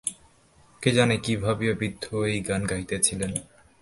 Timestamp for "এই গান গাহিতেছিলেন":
2.31-3.31